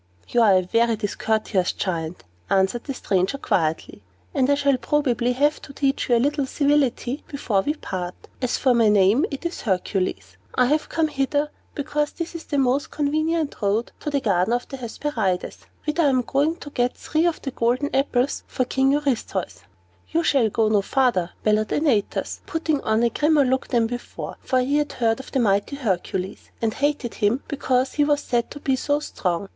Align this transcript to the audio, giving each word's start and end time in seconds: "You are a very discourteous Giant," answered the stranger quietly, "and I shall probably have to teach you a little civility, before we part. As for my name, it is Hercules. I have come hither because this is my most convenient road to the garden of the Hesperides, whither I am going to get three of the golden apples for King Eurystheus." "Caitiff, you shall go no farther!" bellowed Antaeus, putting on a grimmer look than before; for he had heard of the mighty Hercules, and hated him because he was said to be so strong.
"You 0.29 0.41
are 0.41 0.55
a 0.55 0.63
very 0.63 0.95
discourteous 0.95 1.73
Giant," 1.73 2.23
answered 2.49 2.85
the 2.85 2.93
stranger 2.95 3.37
quietly, 3.37 4.01
"and 4.33 4.49
I 4.49 4.55
shall 4.55 4.77
probably 4.77 5.33
have 5.33 5.61
to 5.61 5.73
teach 5.73 6.09
you 6.09 6.15
a 6.15 6.17
little 6.17 6.47
civility, 6.47 7.23
before 7.27 7.61
we 7.61 7.75
part. 7.75 8.15
As 8.41 8.57
for 8.57 8.73
my 8.73 8.89
name, 8.89 9.27
it 9.29 9.45
is 9.45 9.61
Hercules. 9.61 10.37
I 10.55 10.65
have 10.65 10.89
come 10.89 11.07
hither 11.07 11.51
because 11.75 12.13
this 12.13 12.33
is 12.33 12.51
my 12.51 12.57
most 12.57 12.89
convenient 12.89 13.61
road 13.61 13.91
to 13.99 14.09
the 14.09 14.21
garden 14.21 14.55
of 14.55 14.67
the 14.69 14.77
Hesperides, 14.77 15.67
whither 15.85 16.01
I 16.01 16.07
am 16.09 16.23
going 16.23 16.55
to 16.55 16.71
get 16.71 16.97
three 16.97 17.27
of 17.27 17.39
the 17.43 17.51
golden 17.51 17.95
apples 17.95 18.41
for 18.47 18.65
King 18.65 18.93
Eurystheus." 18.93 19.59
"Caitiff, 19.59 19.67
you 20.09 20.23
shall 20.23 20.49
go 20.49 20.67
no 20.67 20.81
farther!" 20.81 21.29
bellowed 21.43 21.71
Antaeus, 21.71 22.41
putting 22.47 22.81
on 22.81 23.03
a 23.03 23.11
grimmer 23.11 23.45
look 23.45 23.67
than 23.67 23.85
before; 23.85 24.37
for 24.41 24.61
he 24.61 24.77
had 24.77 24.93
heard 24.93 25.19
of 25.19 25.31
the 25.31 25.39
mighty 25.39 25.75
Hercules, 25.75 26.49
and 26.59 26.73
hated 26.73 27.13
him 27.13 27.43
because 27.47 27.93
he 27.93 28.03
was 28.03 28.21
said 28.21 28.49
to 28.49 28.59
be 28.59 28.75
so 28.75 28.99
strong. 28.99 29.47